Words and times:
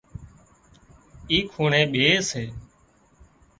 اِي 1.29 1.37
کونڻي 1.51 1.81
ٻيهي 1.91 2.15
سي 2.29 2.43